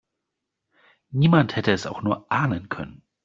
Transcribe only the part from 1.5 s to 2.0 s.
hätte es